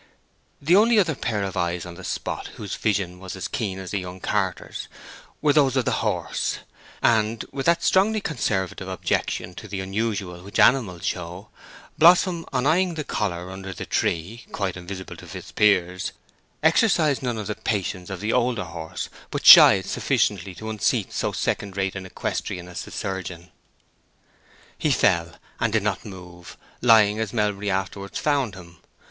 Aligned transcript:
The 0.59 0.75
only 0.75 0.97
other 0.97 1.13
pair 1.13 1.43
of 1.43 1.55
eyes 1.55 1.85
on 1.85 1.93
the 1.93 2.03
spot 2.03 2.47
whose 2.55 2.73
vision 2.73 3.19
was 3.19 3.47
keen 3.47 3.77
as 3.77 3.91
the 3.91 3.99
young 3.99 4.19
carter's 4.19 4.87
were 5.43 5.53
those 5.53 5.77
of 5.77 5.85
the 5.85 6.01
horse; 6.03 6.57
and, 7.03 7.45
with 7.51 7.67
that 7.67 7.83
strongly 7.83 8.19
conservative 8.19 8.87
objection 8.87 9.53
to 9.53 9.67
the 9.67 9.79
unusual 9.79 10.41
which 10.41 10.57
animals 10.59 11.05
show, 11.05 11.49
Blossom, 11.99 12.47
on 12.51 12.65
eying 12.65 12.95
the 12.95 13.03
collar 13.03 13.51
under 13.51 13.73
the 13.73 13.85
tree—quite 13.85 14.75
invisible 14.75 15.15
to 15.17 15.27
Fitzpiers—exercised 15.27 17.21
none 17.21 17.37
of 17.37 17.45
the 17.45 17.53
patience 17.53 18.09
of 18.09 18.21
the 18.21 18.33
older 18.33 18.63
horse, 18.63 19.07
but 19.29 19.45
shied 19.45 19.85
sufficiently 19.85 20.55
to 20.55 20.67
unseat 20.71 21.13
so 21.13 21.31
second 21.31 21.77
rate 21.77 21.95
an 21.95 22.07
equestrian 22.07 22.67
as 22.67 22.81
the 22.85 22.89
surgeon. 22.89 23.51
He 24.79 24.89
fell, 24.89 25.35
and 25.59 25.71
did 25.71 25.83
not 25.83 26.03
move, 26.05 26.57
lying 26.81 27.19
as 27.19 27.33
Melbury 27.33 27.69
afterwards 27.69 28.17
found 28.17 28.55
him. 28.55 28.79